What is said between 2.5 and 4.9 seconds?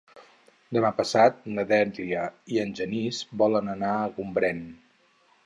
i en Genís volen anar a Gombrèn.